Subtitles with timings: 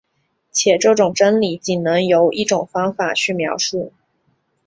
[0.51, 3.93] 且这种真理仅能由一种方法去描述。